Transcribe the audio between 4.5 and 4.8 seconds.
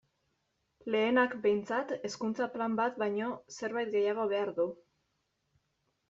du.